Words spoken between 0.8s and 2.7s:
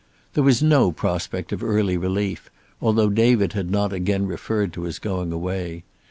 prospect of early relief,